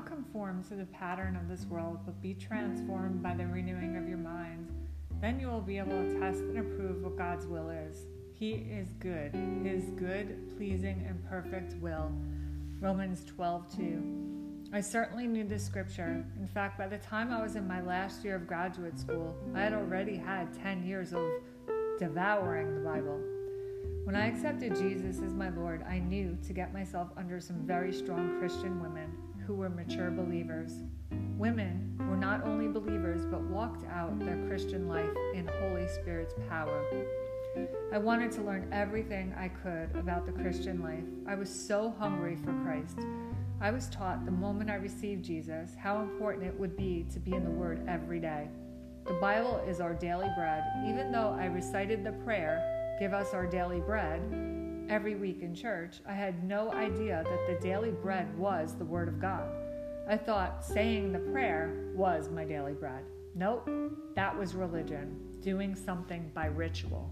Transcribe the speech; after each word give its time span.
not 0.00 0.06
conform 0.06 0.62
to 0.64 0.74
the 0.74 0.86
pattern 0.86 1.36
of 1.36 1.48
this 1.48 1.66
world, 1.66 1.98
but 2.06 2.20
be 2.22 2.32
transformed 2.32 3.22
by 3.22 3.34
the 3.34 3.46
renewing 3.46 3.96
of 3.96 4.08
your 4.08 4.18
mind. 4.18 4.68
Then 5.20 5.38
you 5.38 5.48
will 5.48 5.60
be 5.60 5.76
able 5.76 5.90
to 5.90 6.18
test 6.18 6.40
and 6.40 6.58
approve 6.58 7.02
what 7.02 7.18
God's 7.18 7.46
will 7.46 7.68
is. 7.68 8.06
He 8.32 8.52
is 8.52 8.94
good, 8.98 9.34
His 9.62 9.90
good, 9.90 10.56
pleasing, 10.56 11.04
and 11.06 11.22
perfect 11.28 11.74
will. 11.82 12.10
Romans 12.80 13.24
12 13.26 13.76
2. 13.76 14.70
I 14.72 14.80
certainly 14.80 15.26
knew 15.26 15.44
this 15.44 15.66
scripture. 15.66 16.24
In 16.38 16.46
fact, 16.46 16.78
by 16.78 16.86
the 16.86 16.98
time 16.98 17.30
I 17.30 17.42
was 17.42 17.56
in 17.56 17.68
my 17.68 17.82
last 17.82 18.24
year 18.24 18.36
of 18.36 18.46
graduate 18.46 18.98
school, 18.98 19.36
I 19.54 19.60
had 19.60 19.74
already 19.74 20.16
had 20.16 20.54
10 20.62 20.86
years 20.86 21.12
of 21.12 21.28
devouring 21.98 22.74
the 22.74 22.80
Bible. 22.80 23.20
When 24.04 24.16
I 24.16 24.26
accepted 24.26 24.76
Jesus 24.76 25.20
as 25.24 25.34
my 25.34 25.50
Lord, 25.50 25.84
I 25.88 25.98
knew 25.98 26.36
to 26.46 26.52
get 26.52 26.72
myself 26.72 27.08
under 27.16 27.38
some 27.40 27.66
very 27.66 27.92
strong 27.92 28.38
Christian 28.38 28.82
women 28.82 29.12
who 29.46 29.54
were 29.54 29.68
mature 29.68 30.10
believers. 30.10 30.72
Women 31.36 31.94
who 31.98 32.08
were 32.08 32.16
not 32.16 32.44
only 32.44 32.66
believers 32.66 33.24
but 33.26 33.42
walked 33.42 33.84
out 33.86 34.18
their 34.18 34.38
Christian 34.48 34.88
life 34.88 35.10
in 35.34 35.48
Holy 35.60 35.86
Spirit's 35.88 36.34
power. 36.48 36.84
I 37.92 37.98
wanted 37.98 38.32
to 38.32 38.42
learn 38.42 38.68
everything 38.72 39.34
I 39.36 39.48
could 39.48 39.94
about 39.96 40.24
the 40.24 40.32
Christian 40.32 40.82
life. 40.82 41.04
I 41.26 41.34
was 41.34 41.50
so 41.50 41.94
hungry 41.98 42.36
for 42.36 42.52
Christ. 42.64 42.98
I 43.60 43.70
was 43.70 43.88
taught 43.90 44.24
the 44.24 44.30
moment 44.30 44.70
I 44.70 44.76
received 44.76 45.24
Jesus 45.24 45.72
how 45.78 46.00
important 46.00 46.46
it 46.46 46.58
would 46.58 46.76
be 46.76 47.06
to 47.12 47.20
be 47.20 47.34
in 47.34 47.44
the 47.44 47.50
Word 47.50 47.82
every 47.86 48.18
day. 48.18 48.48
The 49.06 49.14
Bible 49.14 49.62
is 49.68 49.80
our 49.80 49.94
daily 49.94 50.28
bread. 50.36 50.62
Even 50.86 51.10
though 51.10 51.36
I 51.38 51.46
recited 51.46 52.04
the 52.04 52.12
prayer, 52.24 52.69
Give 53.00 53.14
us 53.14 53.32
our 53.32 53.46
daily 53.46 53.80
bread, 53.80 54.20
every 54.90 55.14
week 55.14 55.40
in 55.40 55.54
church, 55.54 56.00
I 56.06 56.12
had 56.12 56.44
no 56.44 56.70
idea 56.72 57.24
that 57.24 57.46
the 57.46 57.66
daily 57.66 57.92
bread 57.92 58.36
was 58.36 58.74
the 58.74 58.84
Word 58.84 59.08
of 59.08 59.18
God. 59.18 59.48
I 60.06 60.18
thought 60.18 60.62
saying 60.62 61.10
the 61.10 61.18
prayer 61.18 61.92
was 61.94 62.28
my 62.28 62.44
daily 62.44 62.74
bread. 62.74 63.02
Nope, 63.34 63.70
that 64.16 64.38
was 64.38 64.54
religion, 64.54 65.18
doing 65.40 65.74
something 65.74 66.30
by 66.34 66.46
ritual. 66.46 67.10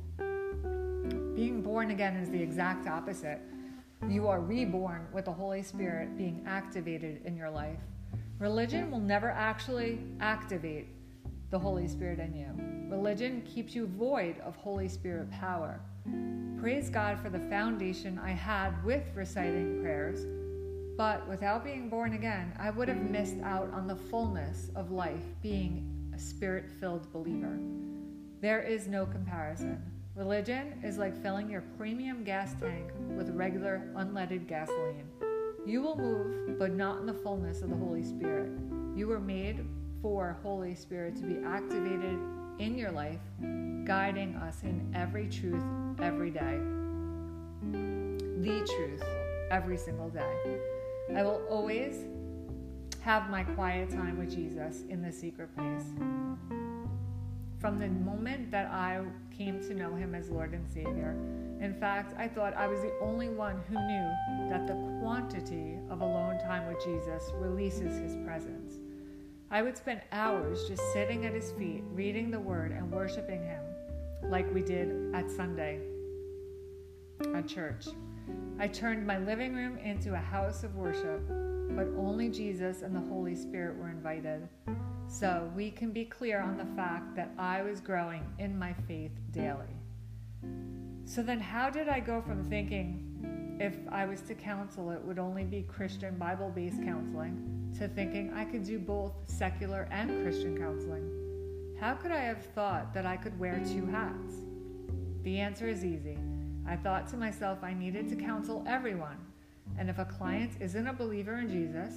Being 1.35 1.63
born 1.63 1.91
again 1.91 2.17
is 2.17 2.29
the 2.29 2.43
exact 2.43 2.87
opposite. 2.87 3.41
You 4.11 4.29
are 4.29 4.43
reborn 4.43 5.07
with 5.11 5.25
the 5.25 5.33
Holy 5.33 5.63
Spirit 5.63 6.19
being 6.19 6.45
activated 6.47 7.23
in 7.25 7.35
your 7.35 7.49
life. 7.49 7.79
Religion 8.39 8.91
will 8.91 9.01
never 9.01 9.31
actually 9.31 10.01
activate 10.21 10.89
the 11.51 11.59
Holy 11.59 11.89
Spirit 11.89 12.19
in 12.19 12.35
you. 12.35 12.49
Religion 12.95 13.43
keeps 13.43 13.75
you 13.75 13.87
void 13.87 14.39
of 14.41 14.57
Holy 14.57 14.89
Spirit 14.89 15.31
power. 15.31 15.81
Praise 16.61 16.91
God 16.91 17.19
for 17.21 17.31
the 17.31 17.39
foundation 17.39 18.19
I 18.19 18.31
had 18.31 18.85
with 18.85 19.05
reciting 19.15 19.81
prayers, 19.81 20.27
but 20.97 21.27
without 21.29 21.65
being 21.65 21.89
born 21.89 22.15
again, 22.15 22.53
I 22.59 22.71
would 22.71 22.89
have 22.89 23.11
missed 23.11 23.41
out 23.43 23.73
on 23.73 23.87
the 23.87 23.97
fullness 23.97 24.71
of 24.75 24.91
life 24.91 25.25
being 25.43 26.11
a 26.15 26.19
spirit 26.19 26.65
filled 26.81 27.11
believer. 27.13 27.59
There 28.41 28.61
is 28.61 28.89
no 28.89 29.07
comparison. 29.07 29.81
Religion 30.17 30.81
is 30.83 30.99
like 30.99 31.17
filling 31.23 31.49
your 31.49 31.63
premium 31.79 32.25
gas 32.25 32.55
tank 32.61 32.91
with 33.17 33.31
regular 33.31 33.89
unleaded 33.95 34.49
gasoline. 34.49 35.07
You 35.65 35.81
will 35.83 35.97
move, 35.97 36.59
but 36.59 36.73
not 36.73 36.99
in 36.99 37.07
the 37.07 37.15
fullness 37.15 37.63
of 37.63 37.71
the 37.71 37.77
Holy 37.77 38.03
Spirit. 38.03 38.51
You 38.97 39.07
were 39.07 39.21
made 39.21 39.65
for 40.03 40.37
Holy 40.43 40.75
Spirit 40.75 41.17
to 41.17 41.23
be 41.23 41.45
activated 41.45 42.19
in 42.59 42.77
your 42.77 42.91
life, 42.91 43.21
guiding 43.85 44.37
us 44.37 44.63
in 44.63 44.93
every 44.95 45.29
truth 45.29 45.63
every 46.01 46.31
day. 46.31 46.59
The 47.73 48.67
truth 48.77 49.03
every 49.51 49.77
single 49.77 50.09
day. 50.09 50.59
I 51.15 51.23
will 51.23 51.43
always 51.49 52.05
have 53.01 53.31
my 53.31 53.43
quiet 53.43 53.91
time 53.91 54.19
with 54.19 54.35
Jesus 54.35 54.83
in 54.89 55.03
the 55.03 55.13
secret 55.13 55.55
place. 55.57 55.85
From 57.59 57.81
the 57.81 57.89
moment 57.89 58.51
that 58.53 58.67
I 58.67 59.01
came 59.37 59.61
to 59.63 59.75
know 59.75 59.95
him 59.95 60.15
as 60.15 60.31
Lord 60.31 60.53
and 60.53 60.69
Savior, 60.69 61.17
in 61.61 61.75
fact, 61.75 62.15
I 62.17 62.29
thought 62.29 62.55
I 62.55 62.69
was 62.69 62.81
the 62.83 62.93
only 63.01 63.29
one 63.29 63.61
who 63.69 63.75
knew 63.75 64.49
that 64.51 64.67
the 64.69 64.75
quantity 65.01 65.79
of 65.91 66.01
alone 66.01 66.39
time 66.39 66.69
with 66.69 66.85
Jesus 66.85 67.31
releases 67.35 67.99
his 67.99 68.15
presence. 68.25 68.78
I 69.51 69.63
would 69.63 69.79
spend 69.79 70.03
hours 70.13 70.69
just 70.69 70.83
sitting 70.93 71.25
at 71.25 71.33
his 71.33 71.53
feet, 71.53 71.83
reading 71.93 72.31
the 72.31 72.39
word 72.39 72.71
and 72.71 72.93
worshiping 72.93 73.43
him, 73.43 73.63
like 74.25 74.53
we 74.53 74.61
did 74.61 75.15
at 75.15 75.31
Sunday 75.31 75.81
at 77.35 77.49
church. 77.49 77.87
I 78.59 78.69
turned 78.69 79.07
my 79.07 79.19
living 79.19 79.55
room 79.55 79.79
into 79.79 80.13
a 80.13 80.19
house 80.19 80.65
of 80.65 80.77
worship, 80.77 81.27
but 81.71 81.87
only 81.97 82.29
Jesus 82.29 82.83
and 82.83 82.95
the 82.95 83.01
Holy 83.01 83.35
Spirit 83.35 83.79
were 83.79 83.89
invited. 83.89 84.47
So 85.09 85.51
we 85.57 85.71
can 85.71 85.93
be 85.93 86.05
clear 86.05 86.41
on 86.41 86.59
the 86.59 86.67
fact 86.77 87.17
that 87.17 87.31
I 87.39 87.63
was 87.63 87.81
growing 87.81 88.27
in 88.39 88.59
my 88.59 88.75
faith 88.87 89.13
daily. 89.31 89.65
So 91.07 91.23
then, 91.23 91.41
how 91.41 91.71
did 91.71 91.89
I 91.89 92.01
go 92.01 92.21
from 92.21 92.45
thinking 92.45 93.08
if 93.61 93.75
I 93.91 94.07
was 94.07 94.21
to 94.23 94.35
counsel, 94.35 94.91
it 94.91 95.05
would 95.05 95.19
only 95.19 95.45
be 95.45 95.63
Christian 95.63 96.17
Bible 96.17 96.51
based 96.55 96.83
counseling? 96.83 97.59
to 97.77 97.89
thinking 97.89 98.33
I 98.35 98.45
could 98.45 98.65
do 98.65 98.79
both 98.79 99.13
secular 99.27 99.89
and 99.91 100.23
Christian 100.23 100.57
counseling. 100.57 101.09
How 101.81 101.95
could 101.95 102.11
I 102.11 102.21
have 102.21 102.45
thought 102.55 102.93
that 102.95 103.07
I 103.07 103.17
could 103.17 103.39
wear 103.39 103.61
two 103.65 103.87
hats? 103.87 104.35
The 105.23 105.39
answer 105.39 105.69
is 105.69 105.85
easy. 105.85 106.19
I 106.67 106.77
thought 106.77 107.07
to 107.09 107.17
myself 107.17 107.59
I 107.63 107.73
needed 107.73 108.09
to 108.09 108.17
counsel 108.17 108.65
everyone, 108.67 109.17
and 109.79 109.89
if 109.89 109.99
a 109.99 110.05
client 110.05 110.53
isn't 110.61 110.87
a 110.87 110.93
believer 110.93 111.39
in 111.39 111.49
Jesus, 111.49 111.95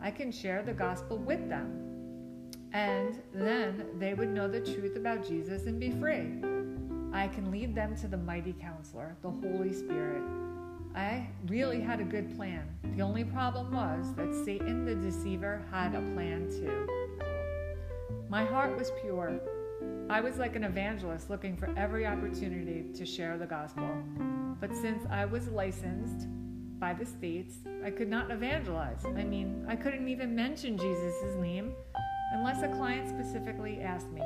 I 0.00 0.10
can 0.10 0.30
share 0.30 0.62
the 0.62 0.74
gospel 0.74 1.16
with 1.16 1.48
them. 1.48 2.50
And 2.72 3.20
then 3.32 3.86
they 3.98 4.14
would 4.14 4.28
know 4.28 4.48
the 4.48 4.60
truth 4.60 4.96
about 4.96 5.26
Jesus 5.26 5.64
and 5.64 5.80
be 5.80 5.90
free. 5.92 6.40
I 7.12 7.28
can 7.28 7.50
lead 7.50 7.74
them 7.74 7.96
to 7.96 8.08
the 8.08 8.16
mighty 8.16 8.54
counselor, 8.54 9.16
the 9.22 9.30
Holy 9.30 9.72
Spirit, 9.72 10.22
I 10.94 11.26
really 11.46 11.80
had 11.80 12.00
a 12.00 12.04
good 12.04 12.36
plan. 12.36 12.68
The 12.96 13.02
only 13.02 13.24
problem 13.24 13.72
was 13.72 14.14
that 14.14 14.34
Satan 14.44 14.84
the 14.84 14.94
deceiver 14.94 15.62
had 15.70 15.94
a 15.94 16.02
plan 16.14 16.50
too. 16.50 16.86
My 18.28 18.44
heart 18.44 18.76
was 18.76 18.92
pure. 19.00 19.40
I 20.10 20.20
was 20.20 20.36
like 20.36 20.54
an 20.54 20.64
evangelist 20.64 21.30
looking 21.30 21.56
for 21.56 21.72
every 21.78 22.06
opportunity 22.06 22.84
to 22.94 23.06
share 23.06 23.38
the 23.38 23.46
gospel. 23.46 23.88
But 24.60 24.74
since 24.76 25.02
I 25.10 25.24
was 25.24 25.48
licensed 25.48 26.28
by 26.78 26.92
the 26.92 27.06
states, 27.06 27.54
I 27.82 27.90
could 27.90 28.08
not 28.08 28.30
evangelize. 28.30 29.04
I 29.06 29.24
mean, 29.24 29.64
I 29.66 29.76
couldn't 29.76 30.08
even 30.08 30.34
mention 30.34 30.76
Jesus' 30.76 31.36
name 31.40 31.72
unless 32.34 32.62
a 32.62 32.68
client 32.68 33.08
specifically 33.08 33.80
asked 33.80 34.10
me. 34.10 34.22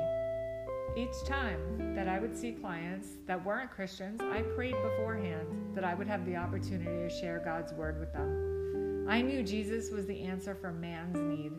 Each 0.97 1.23
time 1.23 1.93
that 1.93 2.07
I 2.07 2.17
would 2.17 2.35
see 2.35 2.53
clients 2.53 3.09
that 3.27 3.45
weren't 3.45 3.69
Christians, 3.69 4.19
I 4.19 4.41
prayed 4.41 4.73
beforehand 4.81 5.75
that 5.75 5.83
I 5.83 5.93
would 5.93 6.07
have 6.07 6.25
the 6.25 6.35
opportunity 6.35 6.85
to 6.85 7.07
share 7.07 7.39
God's 7.45 7.71
word 7.71 7.99
with 7.99 8.11
them. 8.13 9.05
I 9.07 9.21
knew 9.21 9.43
Jesus 9.43 9.91
was 9.91 10.07
the 10.07 10.19
answer 10.19 10.55
for 10.55 10.71
man's 10.71 11.15
need. 11.15 11.51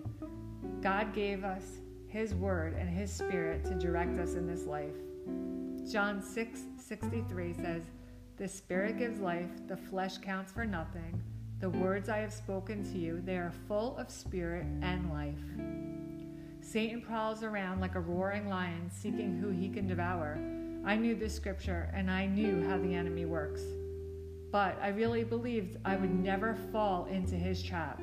God 0.82 1.14
gave 1.14 1.44
us 1.44 1.62
his 2.08 2.34
word 2.34 2.74
and 2.76 2.88
his 2.88 3.12
spirit 3.12 3.64
to 3.66 3.76
direct 3.76 4.18
us 4.18 4.34
in 4.34 4.44
this 4.44 4.64
life. 4.66 4.96
John 5.88 6.20
6 6.20 6.62
63 6.76 7.54
says, 7.54 7.84
The 8.38 8.48
spirit 8.48 8.98
gives 8.98 9.20
life, 9.20 9.50
the 9.68 9.76
flesh 9.76 10.18
counts 10.18 10.50
for 10.50 10.66
nothing. 10.66 11.22
The 11.60 11.70
words 11.70 12.08
I 12.08 12.18
have 12.18 12.32
spoken 12.32 12.82
to 12.92 12.98
you, 12.98 13.22
they 13.24 13.36
are 13.36 13.52
full 13.68 13.96
of 13.98 14.10
spirit 14.10 14.66
and 14.82 15.12
life. 15.12 15.77
Satan 16.68 17.00
prowls 17.00 17.42
around 17.42 17.80
like 17.80 17.94
a 17.94 18.00
roaring 18.00 18.46
lion 18.46 18.90
seeking 18.90 19.38
who 19.38 19.48
he 19.48 19.70
can 19.70 19.86
devour. 19.86 20.38
I 20.84 20.96
knew 20.96 21.14
this 21.14 21.34
scripture 21.34 21.88
and 21.94 22.10
I 22.10 22.26
knew 22.26 22.62
how 22.68 22.76
the 22.76 22.94
enemy 22.94 23.24
works. 23.24 23.62
But 24.52 24.78
I 24.82 24.88
really 24.88 25.24
believed 25.24 25.78
I 25.86 25.96
would 25.96 26.14
never 26.14 26.58
fall 26.70 27.06
into 27.06 27.36
his 27.36 27.62
trap. 27.62 28.02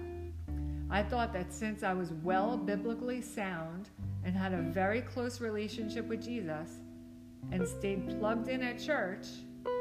I 0.90 1.04
thought 1.04 1.32
that 1.34 1.54
since 1.54 1.84
I 1.84 1.94
was 1.94 2.14
well 2.24 2.58
biblically 2.58 3.22
sound 3.22 3.90
and 4.24 4.36
had 4.36 4.52
a 4.52 4.62
very 4.64 5.02
close 5.02 5.40
relationship 5.40 6.08
with 6.08 6.24
Jesus 6.24 6.80
and 7.52 7.68
stayed 7.68 8.18
plugged 8.20 8.48
in 8.48 8.64
at 8.64 8.80
church 8.80 9.28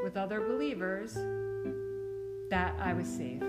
with 0.03 0.15
other 0.15 0.41
believers, 0.41 1.15
that 2.51 2.75
I 2.79 2.93
was 2.93 3.07
safe. 3.07 3.41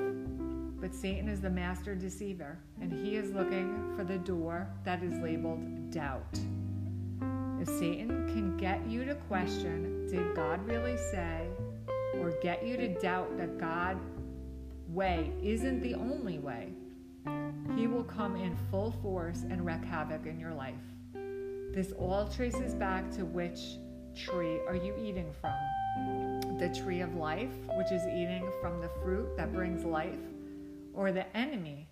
But 0.80 0.94
Satan 0.94 1.28
is 1.28 1.40
the 1.40 1.50
master 1.50 1.94
deceiver, 1.94 2.58
and 2.80 2.92
he 2.92 3.16
is 3.16 3.32
looking 3.32 3.94
for 3.96 4.04
the 4.04 4.18
door 4.18 4.68
that 4.84 5.02
is 5.02 5.18
labeled 5.18 5.90
doubt. 5.90 6.38
If 7.60 7.68
Satan 7.68 8.28
can 8.28 8.56
get 8.56 8.86
you 8.86 9.04
to 9.06 9.14
question, 9.14 10.06
did 10.08 10.36
God 10.36 10.64
really 10.66 10.96
say, 10.96 11.46
or 12.20 12.32
get 12.42 12.66
you 12.66 12.76
to 12.76 12.88
doubt 13.00 13.36
that 13.38 13.58
God 13.58 13.98
way 14.88 15.32
isn't 15.42 15.80
the 15.80 15.94
only 15.94 16.38
way, 16.38 16.72
he 17.74 17.86
will 17.86 18.04
come 18.04 18.36
in 18.36 18.56
full 18.70 18.92
force 19.02 19.44
and 19.50 19.64
wreak 19.64 19.84
havoc 19.84 20.26
in 20.26 20.38
your 20.38 20.54
life. 20.54 20.74
This 21.72 21.92
all 21.92 22.28
traces 22.28 22.74
back 22.74 23.10
to 23.12 23.24
which 23.24 23.78
tree 24.14 24.60
are 24.68 24.76
you 24.76 24.94
eating 24.98 25.32
from? 25.40 26.58
The 26.58 26.68
tree 26.68 27.00
of 27.00 27.14
life, 27.16 27.52
which 27.76 27.90
is 27.90 28.02
eating 28.06 28.48
from 28.60 28.80
the 28.80 28.90
fruit 29.02 29.36
that 29.36 29.52
brings 29.52 29.84
life, 29.84 30.18
or 30.96 31.12
the 31.12 31.36
enemy, 31.36 31.86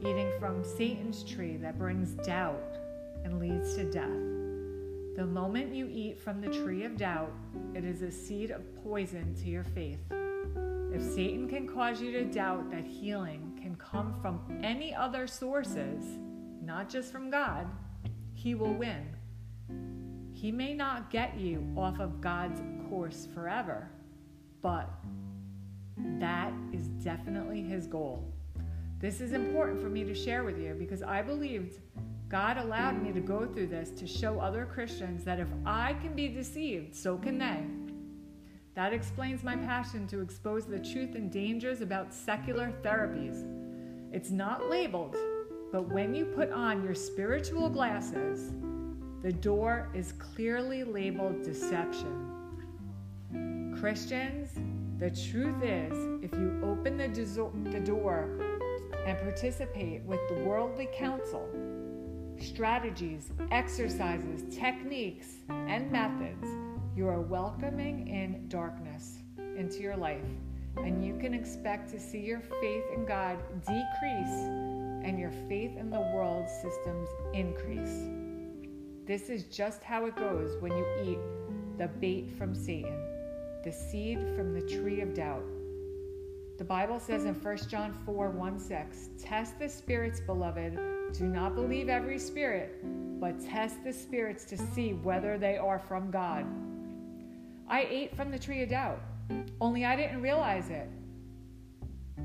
eating 0.00 0.30
from 0.38 0.64
Satan's 0.64 1.24
tree 1.24 1.56
that 1.56 1.78
brings 1.78 2.10
doubt 2.26 2.78
and 3.24 3.40
leads 3.40 3.74
to 3.74 3.90
death. 3.90 4.08
The 5.16 5.26
moment 5.26 5.74
you 5.74 5.88
eat 5.90 6.18
from 6.18 6.40
the 6.40 6.48
tree 6.48 6.84
of 6.84 6.96
doubt, 6.96 7.32
it 7.74 7.84
is 7.84 8.02
a 8.02 8.10
seed 8.10 8.50
of 8.50 8.62
poison 8.82 9.34
to 9.42 9.48
your 9.48 9.64
faith. 9.64 10.00
If 10.92 11.02
Satan 11.02 11.48
can 11.48 11.66
cause 11.66 12.00
you 12.00 12.12
to 12.12 12.24
doubt 12.24 12.70
that 12.70 12.84
healing 12.84 13.58
can 13.60 13.74
come 13.76 14.14
from 14.22 14.40
any 14.62 14.94
other 14.94 15.26
sources, 15.26 16.04
not 16.62 16.88
just 16.88 17.10
from 17.10 17.30
God, 17.30 17.66
he 18.32 18.54
will 18.54 18.74
win. 18.74 19.16
He 20.32 20.52
may 20.52 20.74
not 20.74 21.10
get 21.10 21.36
you 21.36 21.66
off 21.76 21.98
of 21.98 22.20
God's 22.20 22.60
course 22.88 23.26
forever, 23.34 23.88
but 24.62 24.90
that 25.96 26.52
is 26.72 26.88
definitely 26.88 27.62
his 27.62 27.86
goal. 27.86 28.33
This 29.00 29.20
is 29.20 29.32
important 29.32 29.80
for 29.82 29.88
me 29.88 30.04
to 30.04 30.14
share 30.14 30.44
with 30.44 30.58
you 30.58 30.74
because 30.78 31.02
I 31.02 31.22
believed 31.22 31.78
God 32.28 32.56
allowed 32.56 33.02
me 33.02 33.12
to 33.12 33.20
go 33.20 33.46
through 33.46 33.68
this 33.68 33.90
to 33.90 34.06
show 34.06 34.40
other 34.40 34.64
Christians 34.64 35.24
that 35.24 35.38
if 35.38 35.48
I 35.64 35.94
can 35.94 36.14
be 36.14 36.28
deceived, 36.28 36.94
so 36.94 37.16
can 37.16 37.38
they. 37.38 37.62
That 38.74 38.92
explains 38.92 39.44
my 39.44 39.56
passion 39.56 40.06
to 40.08 40.20
expose 40.20 40.66
the 40.66 40.80
truth 40.80 41.14
and 41.14 41.30
dangers 41.30 41.80
about 41.80 42.12
secular 42.12 42.72
therapies. 42.82 43.46
It's 44.12 44.30
not 44.30 44.68
labeled, 44.68 45.16
but 45.70 45.88
when 45.92 46.14
you 46.14 46.24
put 46.24 46.50
on 46.50 46.82
your 46.82 46.94
spiritual 46.94 47.68
glasses, 47.68 48.52
the 49.22 49.32
door 49.32 49.90
is 49.94 50.12
clearly 50.12 50.82
labeled 50.82 51.42
deception. 51.42 52.30
Christians, 53.78 54.58
the 54.98 55.10
truth 55.10 55.62
is, 55.62 56.22
if 56.22 56.32
you 56.38 56.60
open 56.64 56.96
the, 56.96 57.08
the 57.70 57.80
door 57.80 58.28
and 59.06 59.18
participate 59.18 60.02
with 60.02 60.20
the 60.28 60.34
worldly 60.44 60.88
counsel, 60.94 61.48
strategies, 62.38 63.30
exercises, 63.50 64.42
techniques, 64.54 65.36
and 65.48 65.90
methods, 65.90 66.46
you 66.96 67.08
are 67.08 67.20
welcoming 67.20 68.08
in 68.08 68.48
darkness 68.48 69.18
into 69.56 69.80
your 69.80 69.96
life. 69.96 70.24
And 70.76 71.04
you 71.04 71.16
can 71.16 71.34
expect 71.34 71.90
to 71.90 72.00
see 72.00 72.18
your 72.18 72.40
faith 72.40 72.84
in 72.94 73.04
God 73.04 73.38
decrease 73.60 74.40
and 75.04 75.18
your 75.18 75.30
faith 75.48 75.76
in 75.76 75.90
the 75.90 76.00
world 76.00 76.48
systems 76.48 77.08
increase. 77.32 78.08
This 79.06 79.28
is 79.28 79.44
just 79.44 79.84
how 79.84 80.06
it 80.06 80.16
goes 80.16 80.56
when 80.60 80.72
you 80.72 80.86
eat 81.04 81.18
the 81.78 81.88
bait 81.88 82.30
from 82.38 82.54
Satan, 82.54 82.98
the 83.62 83.72
seed 83.72 84.18
from 84.34 84.54
the 84.54 84.62
tree 84.62 85.00
of 85.02 85.14
doubt. 85.14 85.44
The 86.56 86.64
Bible 86.64 87.00
says 87.00 87.24
in 87.24 87.34
1 87.34 87.56
John 87.68 87.92
4 88.06 88.30
1 88.30 88.58
6, 88.60 89.08
Test 89.18 89.58
the 89.58 89.68
spirits, 89.68 90.20
beloved. 90.20 90.78
Do 91.12 91.26
not 91.26 91.56
believe 91.56 91.88
every 91.88 92.18
spirit, 92.18 92.78
but 93.20 93.40
test 93.40 93.82
the 93.82 93.92
spirits 93.92 94.44
to 94.46 94.56
see 94.56 94.92
whether 94.92 95.36
they 95.36 95.56
are 95.56 95.80
from 95.80 96.12
God. 96.12 96.46
I 97.68 97.86
ate 97.90 98.14
from 98.14 98.30
the 98.30 98.38
tree 98.38 98.62
of 98.62 98.68
doubt, 98.68 99.00
only 99.60 99.84
I 99.84 99.96
didn't 99.96 100.22
realize 100.22 100.70
it. 100.70 100.88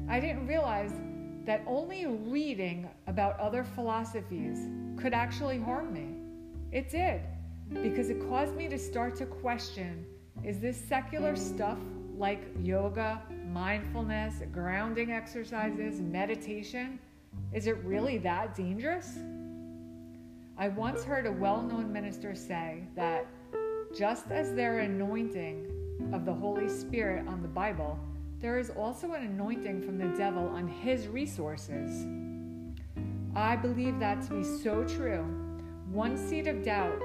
I 0.07 0.19
didn't 0.19 0.45
realize 0.45 0.93
that 1.45 1.63
only 1.65 2.05
reading 2.05 2.87
about 3.07 3.39
other 3.39 3.63
philosophies 3.63 4.59
could 4.95 5.13
actually 5.13 5.59
harm 5.59 5.91
me. 5.91 6.15
It 6.71 6.91
did, 6.91 7.21
because 7.81 8.11
it 8.11 8.19
caused 8.29 8.55
me 8.55 8.67
to 8.67 8.77
start 8.77 9.15
to 9.15 9.25
question 9.25 10.05
is 10.43 10.59
this 10.59 10.77
secular 10.77 11.35
stuff 11.35 11.79
like 12.19 12.43
yoga, 12.61 13.21
mindfulness, 13.47 14.43
grounding 14.51 15.11
exercises, 15.11 16.01
meditation, 16.01 16.99
is 17.53 17.65
it 17.65 17.77
really 17.85 18.17
that 18.17 18.53
dangerous? 18.53 19.17
I 20.57 20.67
once 20.67 21.05
heard 21.05 21.25
a 21.25 21.31
well 21.31 21.61
known 21.61 21.91
minister 21.91 22.35
say 22.35 22.83
that 22.95 23.25
just 23.97 24.29
as 24.29 24.53
there 24.53 24.79
anointing 24.79 25.65
of 26.11 26.25
the 26.25 26.33
Holy 26.33 26.67
Spirit 26.67 27.25
on 27.27 27.41
the 27.41 27.47
Bible, 27.47 27.97
there 28.41 28.59
is 28.59 28.69
also 28.69 29.13
an 29.13 29.23
anointing 29.23 29.81
from 29.81 29.97
the 29.97 30.17
devil 30.17 30.47
on 30.49 30.67
his 30.67 31.07
resources. 31.07 32.05
I 33.33 33.55
believe 33.55 33.97
that 33.99 34.21
to 34.23 34.33
be 34.33 34.43
so 34.43 34.83
true. 34.83 35.23
One 35.89 36.17
seed 36.17 36.47
of 36.47 36.63
doubt, 36.63 37.01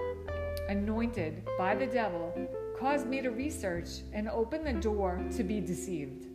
anointed 0.68 1.48
by 1.56 1.76
the 1.76 1.86
devil, 1.86 2.34
caused 2.78 3.06
me 3.06 3.22
to 3.22 3.30
research 3.30 4.02
and 4.12 4.28
open 4.28 4.64
the 4.64 4.72
door 4.72 5.20
to 5.36 5.42
be 5.42 5.60
deceived. 5.60 6.26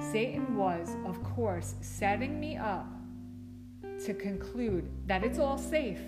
Satan 0.00 0.56
was, 0.56 0.96
of 1.06 1.22
course, 1.22 1.74
setting 1.80 2.40
me 2.40 2.56
up 2.56 2.86
to 4.04 4.14
conclude 4.14 4.88
that 5.06 5.22
it's 5.22 5.38
all 5.38 5.58
safe 5.58 6.00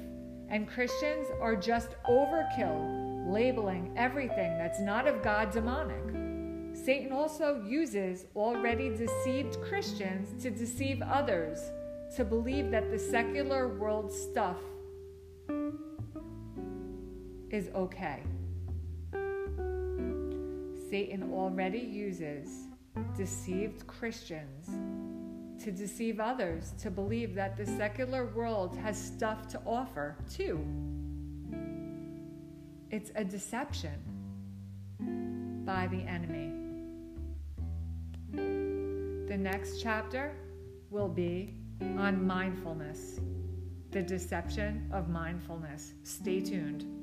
and 0.49 0.69
Christians 0.69 1.27
are 1.41 1.57
just 1.57 1.91
overkill, 2.09 3.33
labeling 3.33 3.93
everything 3.97 4.57
that's 4.59 4.81
not 4.81 5.09
of 5.09 5.23
God 5.23 5.51
demonic. 5.51 6.03
Satan 6.73 7.13
also 7.13 7.65
uses 7.67 8.27
already 8.37 8.91
deceived 8.91 9.61
Christians 9.63 10.41
to 10.43 10.51
deceive 10.51 11.03
others 11.03 11.59
to 12.15 12.25
believe 12.25 12.71
that 12.71 12.91
the 12.91 12.99
secular 12.99 13.69
world 13.69 14.13
stuff 14.13 14.59
is 17.51 17.69
okay. 17.75 18.23
Satan 20.91 21.33
already 21.33 21.81
uses 21.81 22.67
deceived 23.17 23.87
Christians 23.87 24.69
to 25.63 25.73
deceive 25.73 26.21
others 26.21 26.73
to 26.79 26.91
believe 26.91 27.35
that 27.35 27.57
the 27.57 27.67
secular 27.67 28.27
world 28.27 28.77
has 28.77 28.97
stuff 28.97 29.49
to 29.49 29.61
offer 29.67 30.17
too. 30.31 30.65
It's 32.91 33.11
a 33.17 33.25
deception 33.25 34.03
by 35.67 35.89
the 35.89 36.03
enemy. 36.03 36.53
The 38.33 39.37
next 39.37 39.83
chapter 39.83 40.37
will 40.91 41.09
be 41.09 41.55
on 41.81 42.25
mindfulness, 42.25 43.19
the 43.91 44.03
deception 44.03 44.89
of 44.93 45.09
mindfulness. 45.09 45.95
Stay 46.05 46.41
tuned. 46.41 46.96